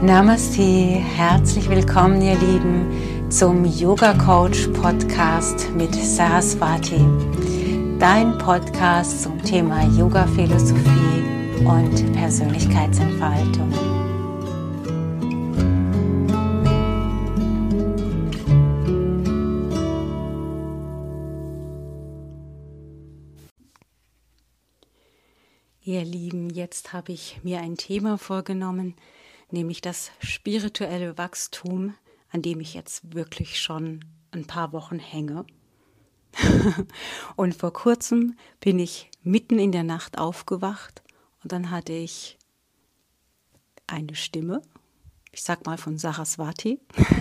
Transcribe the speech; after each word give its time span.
Namaste, 0.00 0.62
herzlich 0.62 1.68
willkommen, 1.68 2.22
ihr 2.22 2.36
Lieben, 2.36 3.30
zum 3.30 3.64
Yoga 3.64 4.14
Coach 4.14 4.68
Podcast 4.68 5.68
mit 5.74 5.92
Saraswati. 5.92 7.00
Dein 7.98 8.38
Podcast 8.38 9.24
zum 9.24 9.42
Thema 9.42 9.82
Yoga 9.98 10.24
Philosophie 10.28 11.24
und 11.64 12.12
Persönlichkeitsentfaltung. 12.12 13.72
Ihr 25.82 26.04
Lieben, 26.04 26.50
jetzt 26.50 26.92
habe 26.92 27.10
ich 27.10 27.40
mir 27.42 27.58
ein 27.58 27.76
Thema 27.76 28.16
vorgenommen, 28.16 28.94
nämlich 29.50 29.80
das 29.80 30.10
spirituelle 30.20 31.16
Wachstum, 31.18 31.94
an 32.30 32.42
dem 32.42 32.60
ich 32.60 32.74
jetzt 32.74 33.14
wirklich 33.14 33.60
schon 33.60 34.04
ein 34.30 34.46
paar 34.46 34.72
Wochen 34.72 34.98
hänge. 34.98 35.46
und 37.36 37.54
vor 37.54 37.72
kurzem 37.72 38.36
bin 38.60 38.78
ich 38.78 39.10
mitten 39.22 39.58
in 39.58 39.72
der 39.72 39.82
Nacht 39.82 40.18
aufgewacht 40.18 41.02
und 41.42 41.52
dann 41.52 41.70
hatte 41.70 41.92
ich 41.92 42.38
eine 43.86 44.14
Stimme, 44.14 44.62
ich 45.32 45.42
sag 45.42 45.64
mal 45.66 45.78
von 45.78 45.98
Saraswati, 45.98 46.80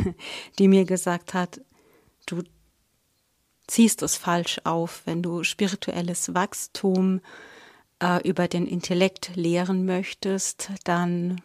die 0.59 0.67
mir 0.67 0.85
gesagt 0.85 1.33
hat, 1.33 1.61
du 2.25 2.43
ziehst 3.67 4.01
es 4.01 4.17
falsch 4.17 4.59
auf, 4.63 5.03
wenn 5.05 5.23
du 5.23 5.43
spirituelles 5.43 6.33
Wachstum 6.33 7.21
äh, 8.01 8.27
über 8.27 8.47
den 8.47 8.65
Intellekt 8.65 9.35
lehren 9.35 9.85
möchtest, 9.85 10.71
dann 10.83 11.41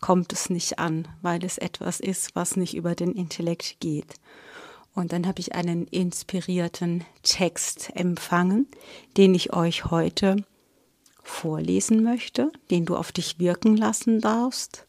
kommt 0.00 0.32
es 0.32 0.50
nicht 0.50 0.78
an, 0.78 1.08
weil 1.22 1.44
es 1.44 1.58
etwas 1.58 2.00
ist, 2.00 2.34
was 2.34 2.56
nicht 2.56 2.74
über 2.74 2.94
den 2.94 3.12
Intellekt 3.12 3.76
geht. 3.80 4.14
Und 4.94 5.12
dann 5.12 5.26
habe 5.26 5.40
ich 5.40 5.54
einen 5.54 5.86
inspirierten 5.86 7.04
Text 7.22 7.90
empfangen, 7.94 8.66
den 9.16 9.34
ich 9.34 9.52
euch 9.52 9.86
heute 9.86 10.44
vorlesen 11.22 12.02
möchte, 12.02 12.50
den 12.70 12.86
du 12.86 12.96
auf 12.96 13.12
dich 13.12 13.38
wirken 13.38 13.76
lassen 13.76 14.20
darfst. 14.20 14.86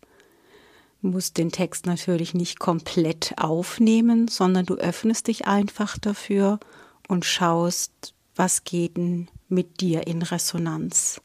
Du 1.01 1.09
musst 1.09 1.37
den 1.37 1.51
Text 1.51 1.85
natürlich 1.85 2.33
nicht 2.33 2.59
komplett 2.59 3.33
aufnehmen, 3.37 4.27
sondern 4.27 4.65
du 4.65 4.75
öffnest 4.75 5.27
dich 5.27 5.45
einfach 5.45 5.97
dafür 5.97 6.59
und 7.07 7.25
schaust, 7.25 8.13
was 8.35 8.63
geht 8.63 8.97
denn 8.97 9.27
mit 9.49 9.81
dir 9.81 10.07
in 10.07 10.21
Resonanz. 10.21 11.21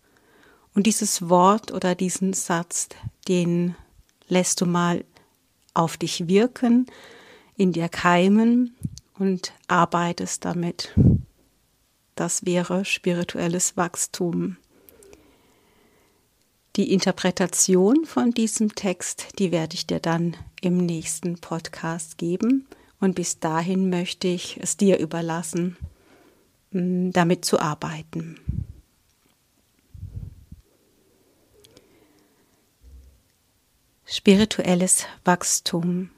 Und 0.77 0.87
dieses 0.87 1.31
Wort 1.31 1.73
oder 1.73 1.95
diesen 1.95 2.35
Satz, 2.35 2.91
den 3.29 3.75
lässt 4.29 4.61
du 4.61 4.67
mal 4.67 5.07
auf 5.73 5.97
dich 5.97 6.29
wirken, 6.29 6.87
in 7.57 7.73
dir 7.73 7.89
keimen 7.89 8.77
und 9.19 9.55
arbeitest 9.69 10.45
damit. 10.45 10.95
Das 12.15 12.45
wäre 12.45 12.85
spirituelles 12.85 13.79
Wachstum. 13.79 14.59
Die 16.77 16.93
Interpretation 16.93 18.05
von 18.05 18.33
diesem 18.33 18.75
Text, 18.75 19.29
die 19.39 19.53
werde 19.53 19.75
ich 19.77 19.87
dir 19.87 19.99
dann 19.99 20.37
im 20.61 20.77
nächsten 20.77 21.39
Podcast 21.39 22.19
geben. 22.19 22.67
Und 23.01 23.15
bis 23.15 23.41
dahin 23.41 23.89
möchte 23.89 24.29
ich 24.29 24.59
es 24.61 24.77
dir 24.77 24.99
überlassen, 24.99 25.79
damit 26.71 27.47
zu 27.47 27.61
arbeiten. 27.61 28.39
Spirituelles 34.07 35.05
Wachstum. 35.25 36.11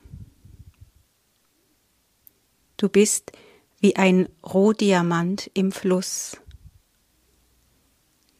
Du 2.76 2.88
bist 2.88 3.32
wie 3.80 3.96
ein 3.96 4.28
Rohdiamant 4.44 5.50
im 5.54 5.72
Fluss. 5.72 6.36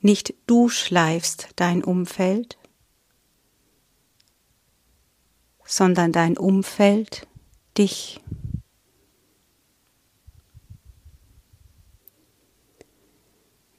Nicht 0.00 0.34
du 0.46 0.68
schleifst 0.68 1.48
dein 1.56 1.82
Umfeld, 1.82 2.58
sondern 5.64 6.12
dein 6.12 6.36
Umfeld 6.36 7.26
dich. 7.76 8.20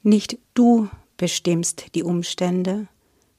Nicht 0.02 0.38
du 0.54 0.90
bestimmst 1.16 1.94
die 1.94 2.02
Umstände, 2.02 2.88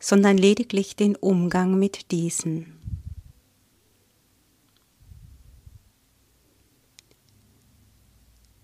sondern 0.02 0.38
lediglich 0.38 0.96
den 0.98 1.16
Umgang 1.16 1.78
mit 1.80 2.12
diesen. 2.12 2.78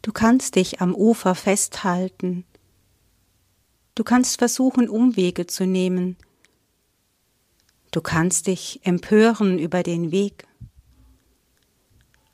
Du 0.02 0.12
kannst 0.12 0.56
dich 0.56 0.82
am 0.82 0.96
Ufer 0.96 1.36
festhalten. 1.36 2.44
Du 3.94 4.04
kannst 4.04 4.40
versuchen, 4.40 4.90
Umwege 4.90 5.48
zu 5.48 5.66
nehmen. 5.66 6.18
Du 7.92 8.02
kannst 8.02 8.48
dich 8.48 8.80
empören 8.84 9.60
über 9.60 9.84
den 9.84 10.12
Weg. 10.12 10.48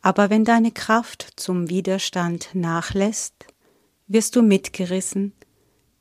Aber 0.01 0.29
wenn 0.29 0.45
deine 0.45 0.71
Kraft 0.71 1.33
zum 1.35 1.69
Widerstand 1.69 2.49
nachlässt, 2.53 3.47
wirst 4.07 4.35
du 4.35 4.43
mitgerissen 4.43 5.33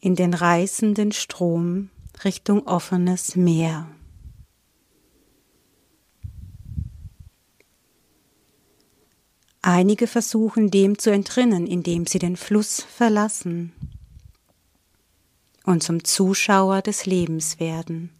in 0.00 0.14
den 0.14 0.34
reißenden 0.34 1.12
Strom 1.12 1.90
Richtung 2.24 2.66
offenes 2.66 3.36
Meer. 3.36 3.88
Einige 9.62 10.08
versuchen 10.08 10.70
dem 10.70 10.98
zu 10.98 11.10
entrinnen, 11.10 11.66
indem 11.66 12.06
sie 12.06 12.18
den 12.18 12.36
Fluss 12.36 12.82
verlassen 12.82 13.72
und 15.64 15.82
zum 15.82 16.02
Zuschauer 16.02 16.82
des 16.82 17.06
Lebens 17.06 17.60
werden. 17.60 18.10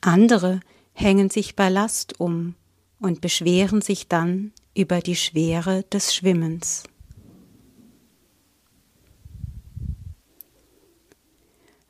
Andere 0.00 0.60
hängen 0.94 1.28
sich 1.28 1.56
Ballast 1.56 2.18
um 2.18 2.54
und 3.00 3.20
beschweren 3.20 3.82
sich 3.82 4.08
dann 4.08 4.52
über 4.74 5.00
die 5.00 5.16
Schwere 5.16 5.82
des 5.84 6.14
Schwimmens. 6.14 6.84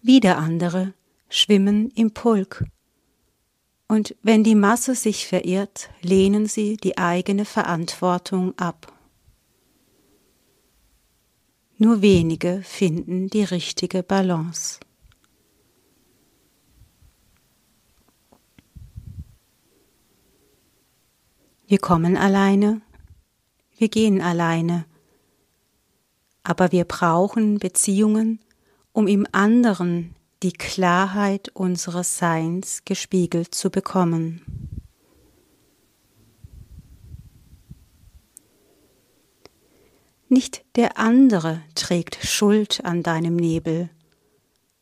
Wieder 0.02 0.38
andere 0.38 0.94
schwimmen 1.28 1.90
im 1.90 2.12
Pulk. 2.12 2.64
Und 3.88 4.14
wenn 4.22 4.44
die 4.44 4.54
Masse 4.54 4.94
sich 4.94 5.26
verirrt, 5.26 5.90
lehnen 6.02 6.46
sie 6.46 6.76
die 6.76 6.98
eigene 6.98 7.44
Verantwortung 7.44 8.56
ab. 8.58 8.92
Nur 11.78 12.02
wenige 12.02 12.62
finden 12.62 13.28
die 13.28 13.44
richtige 13.44 14.02
Balance. 14.02 14.80
Wir 21.66 21.78
kommen 21.78 22.16
alleine, 22.16 22.80
wir 23.76 23.88
gehen 23.88 24.20
alleine, 24.22 24.86
aber 26.42 26.72
wir 26.72 26.84
brauchen 26.84 27.58
Beziehungen, 27.58 28.40
um 28.98 29.06
im 29.06 29.28
anderen 29.30 30.16
die 30.42 30.52
Klarheit 30.52 31.50
unseres 31.50 32.18
Seins 32.18 32.82
gespiegelt 32.84 33.54
zu 33.54 33.70
bekommen. 33.70 34.42
Nicht 40.28 40.64
der 40.74 40.98
andere 40.98 41.62
trägt 41.76 42.26
Schuld 42.26 42.84
an 42.84 43.04
deinem 43.04 43.36
Nebel, 43.36 43.88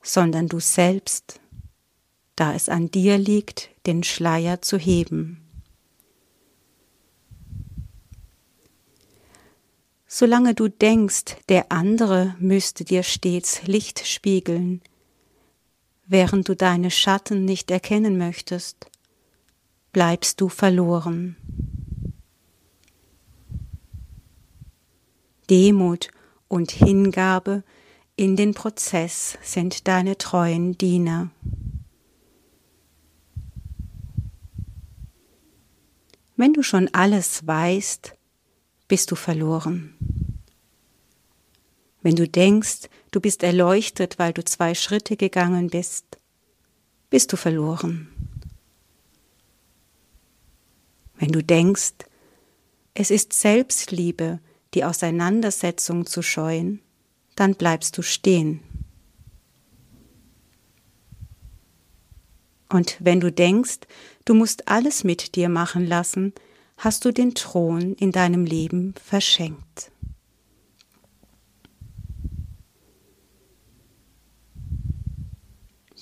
sondern 0.02 0.48
du 0.48 0.60
selbst, 0.60 1.38
da 2.36 2.54
es 2.54 2.70
an 2.70 2.90
dir 2.90 3.18
liegt, 3.18 3.68
den 3.84 4.02
Schleier 4.02 4.62
zu 4.62 4.78
heben. 4.78 5.45
Solange 10.08 10.54
du 10.54 10.68
denkst, 10.68 11.36
der 11.48 11.72
andere 11.72 12.36
müsste 12.38 12.84
dir 12.84 13.02
stets 13.02 13.66
Licht 13.66 14.06
spiegeln, 14.06 14.80
während 16.06 16.48
du 16.48 16.54
deine 16.54 16.92
Schatten 16.92 17.44
nicht 17.44 17.70
erkennen 17.70 18.16
möchtest, 18.16 18.88
bleibst 19.92 20.40
du 20.40 20.48
verloren. 20.48 21.36
Demut 25.50 26.08
und 26.48 26.70
Hingabe 26.70 27.64
in 28.14 28.36
den 28.36 28.54
Prozess 28.54 29.36
sind 29.42 29.88
deine 29.88 30.16
treuen 30.18 30.78
Diener. 30.78 31.30
Wenn 36.36 36.52
du 36.52 36.62
schon 36.62 36.88
alles 36.92 37.46
weißt, 37.46 38.15
bist 38.88 39.10
du 39.10 39.16
verloren. 39.16 39.94
Wenn 42.02 42.16
du 42.16 42.28
denkst, 42.28 42.88
du 43.10 43.20
bist 43.20 43.42
erleuchtet, 43.42 44.18
weil 44.18 44.32
du 44.32 44.44
zwei 44.44 44.74
Schritte 44.74 45.16
gegangen 45.16 45.70
bist, 45.70 46.04
bist 47.10 47.32
du 47.32 47.36
verloren. 47.36 48.08
Wenn 51.18 51.32
du 51.32 51.42
denkst, 51.42 51.94
es 52.94 53.10
ist 53.10 53.32
Selbstliebe, 53.32 54.38
die 54.74 54.84
Auseinandersetzung 54.84 56.06
zu 56.06 56.22
scheuen, 56.22 56.80
dann 57.34 57.54
bleibst 57.54 57.96
du 57.98 58.02
stehen. 58.02 58.60
Und 62.68 62.96
wenn 63.00 63.20
du 63.20 63.30
denkst, 63.30 63.80
du 64.24 64.34
musst 64.34 64.68
alles 64.68 65.04
mit 65.04 65.36
dir 65.36 65.48
machen 65.48 65.86
lassen, 65.86 66.32
hast 66.76 67.04
du 67.04 67.12
den 67.12 67.34
Thron 67.34 67.94
in 67.94 68.12
deinem 68.12 68.44
Leben 68.44 68.94
verschenkt. 69.02 69.90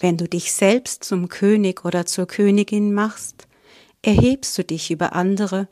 Wenn 0.00 0.16
du 0.16 0.28
dich 0.28 0.52
selbst 0.52 1.04
zum 1.04 1.28
König 1.28 1.84
oder 1.84 2.04
zur 2.04 2.26
Königin 2.26 2.92
machst, 2.92 3.46
erhebst 4.02 4.58
du 4.58 4.64
dich 4.64 4.90
über 4.90 5.14
andere 5.14 5.68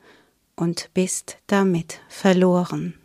und 0.55 0.89
bist 0.93 1.37
damit 1.47 1.99
verloren. 2.09 2.95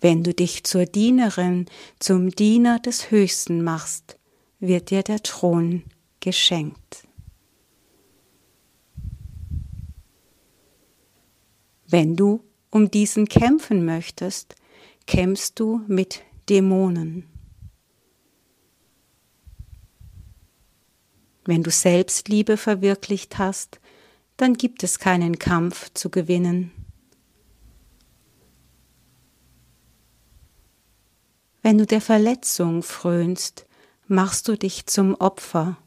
Wenn 0.00 0.22
du 0.22 0.32
dich 0.32 0.64
zur 0.64 0.84
Dienerin, 0.84 1.66
zum 1.98 2.30
Diener 2.30 2.78
des 2.78 3.10
Höchsten 3.10 3.64
machst, 3.64 4.16
wird 4.60 4.90
dir 4.90 5.02
der 5.02 5.22
Thron 5.22 5.84
geschenkt. 6.20 7.07
Wenn 11.90 12.16
du 12.16 12.44
um 12.70 12.90
diesen 12.90 13.28
kämpfen 13.28 13.84
möchtest, 13.86 14.56
kämpfst 15.06 15.58
du 15.58 15.80
mit 15.86 16.22
Dämonen. 16.50 17.26
Wenn 21.46 21.62
du 21.62 21.70
Selbstliebe 21.70 22.58
verwirklicht 22.58 23.38
hast, 23.38 23.80
dann 24.36 24.52
gibt 24.52 24.82
es 24.82 24.98
keinen 24.98 25.38
Kampf 25.38 25.90
zu 25.94 26.10
gewinnen. 26.10 26.72
Wenn 31.62 31.78
du 31.78 31.86
der 31.86 32.02
Verletzung 32.02 32.82
frönst, 32.82 33.66
machst 34.06 34.46
du 34.46 34.58
dich 34.58 34.86
zum 34.86 35.14
Opfer. 35.14 35.78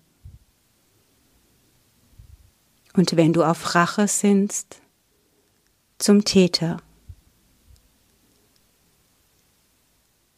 Und 2.94 3.16
wenn 3.16 3.34
du 3.34 3.44
auf 3.44 3.76
Rache 3.76 4.08
sinnst, 4.08 4.81
zum 6.02 6.26
Täter. 6.26 6.78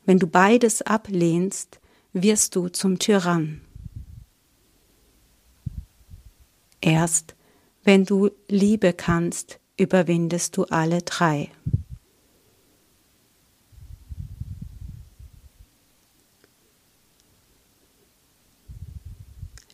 Wenn 0.06 0.20
du 0.20 0.28
beides 0.28 0.82
ablehnst, 0.82 1.80
wirst 2.12 2.56
du 2.56 2.68
zum 2.68 3.00
Tyrann. 3.00 3.62
Erst 6.82 7.36
wenn 7.86 8.06
du 8.06 8.30
Liebe 8.48 8.94
kannst, 8.94 9.60
überwindest 9.78 10.58
du 10.58 10.66
alle 10.66 11.02
drei. 11.02 11.50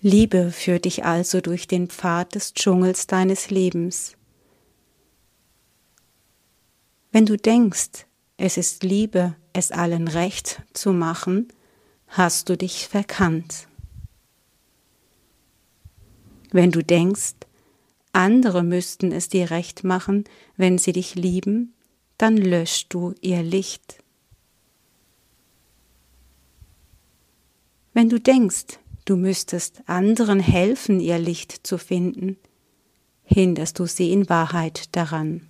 Liebe 0.02 0.52
führt 0.52 0.86
dich 0.86 1.04
also 1.04 1.42
durch 1.42 1.68
den 1.68 1.90
Pfad 1.90 2.34
des 2.36 2.54
Dschungels 2.54 3.06
deines 3.08 3.50
Lebens. 3.50 4.19
Wenn 7.12 7.26
du 7.26 7.38
denkst, 7.38 8.06
es 8.38 8.58
ist 8.58 8.84
Liebe, 8.84 9.36
es 9.52 9.72
allen 9.72 10.08
recht 10.08 10.62
zu 10.74 10.94
machen, 10.94 11.48
hast 12.08 12.50
du 12.50 12.56
dich 12.56 12.88
verkannt. 12.88 13.68
Wenn 16.52 16.72
du 16.72 16.84
denkst, 16.84 17.36
andere 18.14 18.64
müssten 18.64 19.12
es 19.12 19.28
dir 19.28 19.50
recht 19.50 19.84
machen, 19.84 20.24
wenn 20.56 20.78
sie 20.78 20.94
dich 20.94 21.16
lieben, 21.16 21.74
dann 22.18 22.38
löscht 22.38 22.94
du 22.94 23.16
ihr 23.22 23.42
Licht. 23.42 24.04
Wenn 27.94 28.10
du 28.10 28.20
denkst, 28.20 28.80
du 29.06 29.16
müsstest 29.16 29.82
anderen 29.88 30.40
helfen, 30.40 31.00
ihr 31.00 31.18
Licht 31.18 31.66
zu 31.66 31.80
finden, 31.80 32.38
hinderst 33.24 33.80
du 33.80 33.88
sie 33.88 34.12
in 34.12 34.30
Wahrheit 34.30 34.96
daran. 34.96 35.49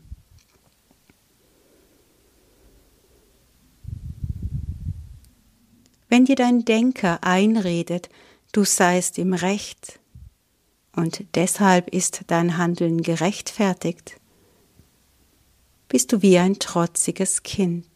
Wenn 6.10 6.26
dir 6.26 6.36
dein 6.36 6.66
Denker 6.66 7.24
einredet, 7.24 8.10
du 8.52 8.66
seist 8.66 9.20
im 9.20 9.34
Recht, 9.34 10.00
und 10.96 11.24
deshalb 11.36 11.88
ist 11.90 12.24
dein 12.28 12.58
Handeln 12.58 13.04
gerechtfertigt, 13.04 14.20
bist 15.88 16.12
du 16.12 16.22
wie 16.24 16.40
ein 16.40 16.58
trotziges 16.58 17.44
Kind. 17.44 17.88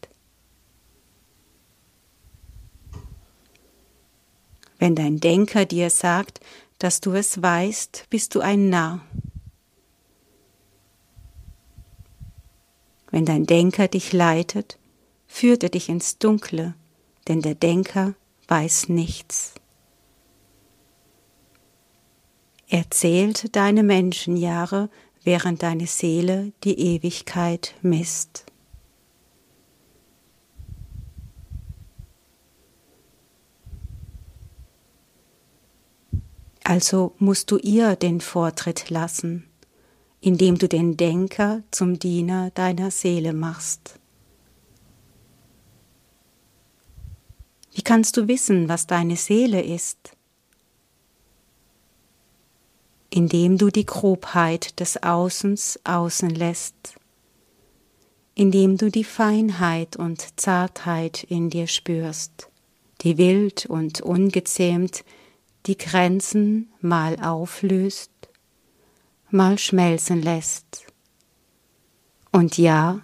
Wenn 4.78 4.94
dein 4.94 5.18
Denker 5.18 5.64
dir 5.66 5.90
sagt, 5.90 6.40
dass 6.78 7.00
du 7.00 7.12
es 7.12 7.42
weißt, 7.42 8.06
bist 8.10 8.34
du 8.34 8.40
ein 8.40 8.68
Narr. 8.68 9.04
Wenn 13.10 13.24
dein 13.24 13.46
Denker 13.46 13.88
dich 13.88 14.12
leitet, 14.12 14.78
führt 15.26 15.62
er 15.62 15.68
dich 15.68 15.88
ins 15.88 16.18
Dunkle, 16.18 16.74
denn 17.28 17.40
der 17.40 17.54
Denker 17.54 18.14
weiß 18.48 18.88
nichts. 18.88 19.54
Er 22.68 22.90
zählt 22.90 23.54
deine 23.56 23.82
Menschenjahre, 23.82 24.90
während 25.22 25.62
deine 25.62 25.86
Seele 25.86 26.52
die 26.64 26.78
Ewigkeit 26.78 27.74
misst. 27.82 28.44
Also 36.62 37.14
musst 37.18 37.50
du 37.50 37.58
ihr 37.58 37.94
den 37.94 38.20
Vortritt 38.20 38.88
lassen, 38.88 39.46
indem 40.20 40.56
du 40.56 40.66
den 40.66 40.96
Denker 40.96 41.62
zum 41.70 41.98
Diener 41.98 42.50
deiner 42.50 42.90
Seele 42.90 43.34
machst. 43.34 44.00
Wie 47.74 47.82
kannst 47.82 48.16
du 48.16 48.28
wissen, 48.28 48.68
was 48.68 48.86
deine 48.86 49.16
Seele 49.16 49.60
ist? 49.60 50.16
Indem 53.10 53.58
du 53.58 53.70
die 53.70 53.84
Grobheit 53.84 54.78
des 54.78 55.02
Außens 55.02 55.80
außen 55.82 56.30
lässt, 56.30 56.94
indem 58.36 58.76
du 58.76 58.90
die 58.90 59.04
Feinheit 59.04 59.96
und 59.96 60.40
Zartheit 60.40 61.24
in 61.24 61.50
dir 61.50 61.66
spürst, 61.66 62.48
die 63.02 63.18
wild 63.18 63.66
und 63.66 64.00
ungezähmt 64.00 65.04
die 65.66 65.76
Grenzen 65.76 66.72
mal 66.80 67.16
auflöst, 67.20 68.10
mal 69.30 69.58
schmelzen 69.58 70.22
lässt 70.22 70.86
und 72.30 72.56
ja, 72.56 73.00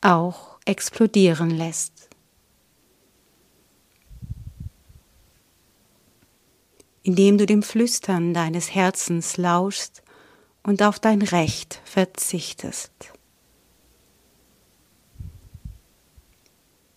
auch 0.00 0.58
explodieren 0.66 1.50
lässt. 1.50 1.93
Indem 7.04 7.38
du 7.38 7.46
dem 7.46 7.62
Flüstern 7.62 8.34
deines 8.34 8.74
Herzens 8.74 9.36
lauschst 9.36 10.02
und 10.64 10.82
auf 10.82 10.98
dein 10.98 11.22
Recht 11.22 11.80
verzichtest. 11.84 12.90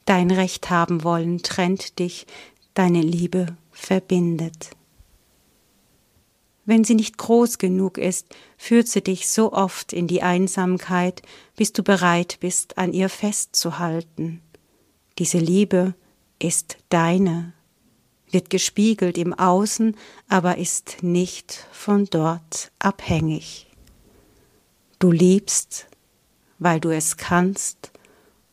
Dein 0.05 0.31
Recht 0.31 0.69
haben 0.69 1.03
wollen 1.03 1.43
trennt 1.43 1.99
dich, 1.99 2.25
deine 2.73 3.01
Liebe 3.01 3.57
verbindet. 3.71 4.71
Wenn 6.63 6.85
sie 6.85 6.95
nicht 6.95 7.17
groß 7.17 7.57
genug 7.57 7.97
ist, 7.97 8.27
führt 8.57 8.87
sie 8.87 9.01
dich 9.01 9.29
so 9.29 9.51
oft 9.51 9.91
in 9.91 10.07
die 10.07 10.21
Einsamkeit, 10.21 11.21
bis 11.55 11.73
du 11.73 11.83
bereit 11.83 12.37
bist, 12.39 12.77
an 12.77 12.93
ihr 12.93 13.09
festzuhalten. 13.09 14.41
Diese 15.17 15.39
Liebe 15.39 15.93
ist 16.39 16.77
deine, 16.89 17.53
wird 18.31 18.50
gespiegelt 18.50 19.17
im 19.17 19.34
Außen, 19.34 19.96
aber 20.27 20.57
ist 20.57 20.98
nicht 21.01 21.67
von 21.72 22.05
dort 22.05 22.72
abhängig. 22.79 23.67
Du 25.00 25.12
liebst, 25.12 25.88
weil 26.60 26.79
du 26.79 26.89
es 26.89 27.17
kannst 27.17 27.91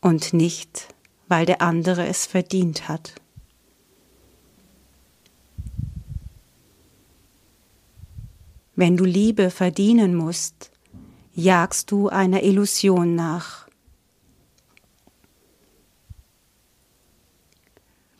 und 0.01 0.33
nicht, 0.33 0.89
weil 1.29 1.47
der 1.47 1.63
andere 1.63 2.07
es 2.07 2.27
verdient 2.27 2.89
hat. 2.89 3.15
Wenn 8.77 8.97
du 8.97 9.05
Liebe 9.05 9.51
verdienen 9.51 10.15
musst, 10.15 10.71
jagst 11.33 11.91
du 11.91 12.09
einer 12.09 12.43
Illusion 12.43 13.15
nach. 13.15 13.64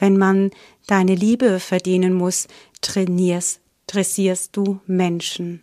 Wenn 0.05 0.19
man 0.19 0.51
deine 0.87 1.15
Liebe 1.15 1.59
verdienen 1.59 2.13
muss, 2.13 2.47
trainierst, 2.83 3.63
dressierst 3.87 4.55
du 4.55 4.79
Menschen. 4.87 5.63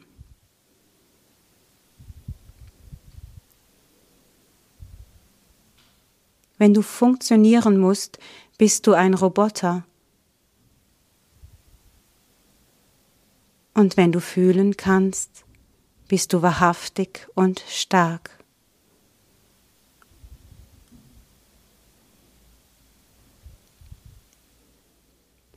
Wenn 6.57 6.73
du 6.73 6.81
funktionieren 6.81 7.77
musst, 7.77 8.17
bist 8.57 8.87
du 8.87 8.93
ein 8.93 9.13
Roboter. 9.13 9.85
Und 13.75 13.95
wenn 13.95 14.11
du 14.11 14.19
fühlen 14.19 14.75
kannst, 14.75 15.45
bist 16.07 16.33
du 16.33 16.41
wahrhaftig 16.41 17.27
und 17.35 17.63
stark. 17.69 18.40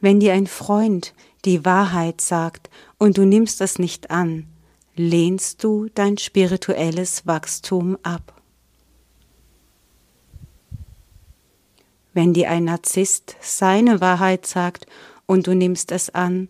Wenn 0.04 0.20
dir 0.20 0.34
ein 0.34 0.46
Freund 0.46 1.14
die 1.46 1.64
Wahrheit 1.64 2.20
sagt 2.20 2.68
und 2.98 3.16
du 3.16 3.24
nimmst 3.24 3.62
es 3.62 3.78
nicht 3.78 4.10
an, 4.10 4.44
lehnst 4.96 5.64
du 5.64 5.88
dein 5.94 6.18
spirituelles 6.18 7.26
Wachstum 7.26 7.96
ab. 8.02 8.38
Wenn 12.12 12.34
dir 12.34 12.50
ein 12.50 12.64
Narzisst 12.64 13.36
seine 13.40 14.02
Wahrheit 14.02 14.44
sagt 14.44 14.84
und 15.24 15.46
du 15.46 15.54
nimmst 15.54 15.90
es 15.90 16.10
an, 16.10 16.48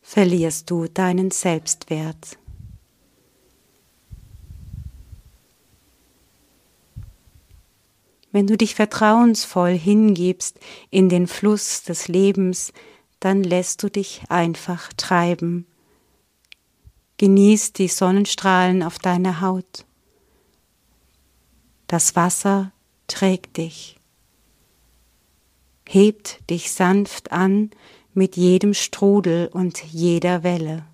verlierst 0.00 0.70
du 0.70 0.86
deinen 0.86 1.30
Selbstwert. 1.30 2.38
Wenn 8.32 8.46
du 8.46 8.56
dich 8.56 8.74
vertrauensvoll 8.74 9.72
hingibst 9.72 10.58
in 10.88 11.10
den 11.10 11.26
Fluss 11.26 11.82
des 11.82 12.08
Lebens, 12.08 12.72
dann 13.24 13.42
lässt 13.42 13.82
du 13.82 13.88
dich 13.88 14.20
einfach 14.28 14.92
treiben. 14.98 15.66
Genieß 17.16 17.72
die 17.72 17.88
Sonnenstrahlen 17.88 18.82
auf 18.82 18.98
deiner 18.98 19.40
Haut. 19.40 19.86
Das 21.86 22.16
Wasser 22.16 22.70
trägt 23.06 23.56
dich, 23.56 23.96
hebt 25.88 26.50
dich 26.50 26.70
sanft 26.72 27.32
an 27.32 27.70
mit 28.12 28.36
jedem 28.36 28.74
Strudel 28.74 29.48
und 29.48 29.82
jeder 29.82 30.42
Welle. 30.42 30.84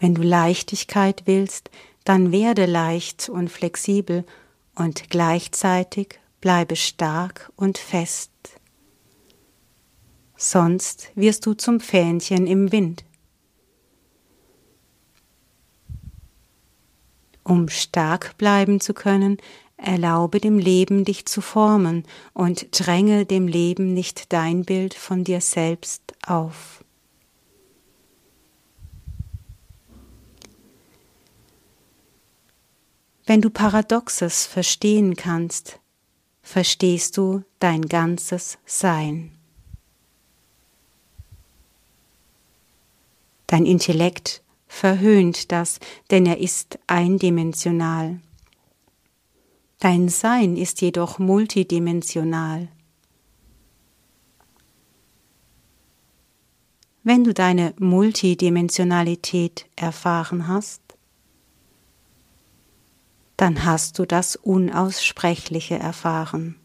Wenn 0.00 0.14
du 0.14 0.20
Leichtigkeit 0.20 1.22
willst, 1.24 1.70
dann 2.04 2.30
werde 2.30 2.66
leicht 2.66 3.30
und 3.30 3.48
flexibel 3.48 4.26
und 4.74 5.10
gleichzeitig 5.10 6.20
bleibe 6.40 6.76
stark 6.76 7.50
und 7.56 7.78
fest. 7.78 8.30
Sonst 10.36 11.10
wirst 11.14 11.46
du 11.46 11.54
zum 11.54 11.80
Fähnchen 11.80 12.46
im 12.46 12.70
Wind. 12.72 13.04
Um 17.44 17.68
stark 17.68 18.36
bleiben 18.38 18.80
zu 18.80 18.94
können, 18.94 19.38
erlaube 19.76 20.40
dem 20.40 20.58
Leben 20.58 21.04
dich 21.04 21.26
zu 21.26 21.40
formen 21.40 22.04
und 22.32 22.68
dränge 22.78 23.26
dem 23.26 23.48
Leben 23.48 23.92
nicht 23.92 24.32
dein 24.32 24.64
Bild 24.64 24.94
von 24.94 25.24
dir 25.24 25.40
selbst 25.40 26.14
auf. 26.26 26.83
Wenn 33.26 33.40
du 33.40 33.48
Paradoxes 33.48 34.44
verstehen 34.44 35.16
kannst, 35.16 35.80
verstehst 36.42 37.16
du 37.16 37.42
dein 37.58 37.82
ganzes 37.82 38.58
Sein. 38.66 39.32
Dein 43.46 43.64
Intellekt 43.64 44.42
verhöhnt 44.66 45.52
das, 45.52 45.80
denn 46.10 46.26
er 46.26 46.38
ist 46.38 46.78
eindimensional. 46.86 48.20
Dein 49.78 50.08
Sein 50.08 50.56
ist 50.56 50.82
jedoch 50.82 51.18
multidimensional. 51.18 52.68
Wenn 57.02 57.24
du 57.24 57.32
deine 57.32 57.74
Multidimensionalität 57.78 59.66
erfahren 59.76 60.48
hast, 60.48 60.83
dann 63.36 63.64
hast 63.64 63.98
du 63.98 64.06
das 64.06 64.36
Unaussprechliche 64.36 65.78
erfahren. 65.78 66.56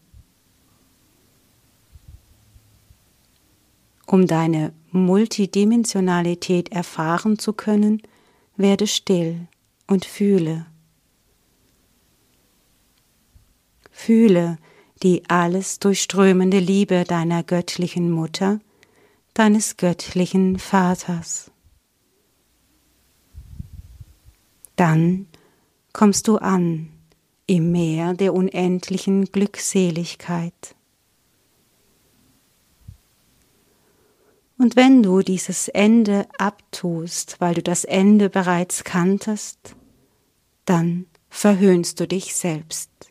Um 4.06 4.26
deine 4.26 4.72
Multidimensionalität 4.90 6.72
erfahren 6.72 7.38
zu 7.38 7.52
können, 7.52 8.02
werde 8.56 8.86
still 8.86 9.46
und 9.86 10.04
fühle. 10.04 10.66
Fühle 13.90 14.58
die 15.02 15.22
alles 15.28 15.78
durchströmende 15.78 16.58
Liebe 16.58 17.04
deiner 17.04 17.42
göttlichen 17.42 18.10
Mutter, 18.10 18.60
deines 19.34 19.76
göttlichen 19.76 20.58
Vaters. 20.58 21.50
Dann 24.76 25.26
kommst 25.92 26.28
du 26.28 26.36
an 26.36 26.88
im 27.46 27.72
Meer 27.72 28.14
der 28.14 28.32
unendlichen 28.32 29.26
Glückseligkeit. 29.26 30.76
Und 34.56 34.76
wenn 34.76 35.02
du 35.02 35.22
dieses 35.22 35.68
Ende 35.68 36.28
abtust, 36.38 37.36
weil 37.40 37.54
du 37.54 37.62
das 37.62 37.84
Ende 37.84 38.28
bereits 38.28 38.84
kanntest, 38.84 39.74
dann 40.64 41.06
verhöhnst 41.30 41.98
du 41.98 42.06
dich 42.06 42.34
selbst. 42.34 43.09